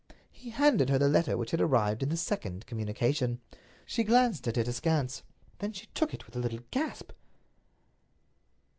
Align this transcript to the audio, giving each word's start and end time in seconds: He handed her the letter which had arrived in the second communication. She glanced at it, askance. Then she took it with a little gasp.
He 0.31 0.49
handed 0.49 0.89
her 0.89 0.97
the 0.97 1.07
letter 1.07 1.37
which 1.37 1.51
had 1.51 1.61
arrived 1.61 2.01
in 2.01 2.09
the 2.09 2.17
second 2.17 2.65
communication. 2.65 3.39
She 3.85 4.03
glanced 4.03 4.47
at 4.47 4.57
it, 4.57 4.67
askance. 4.67 5.21
Then 5.59 5.73
she 5.73 5.85
took 5.93 6.11
it 6.11 6.25
with 6.25 6.35
a 6.35 6.39
little 6.39 6.61
gasp. 6.71 7.11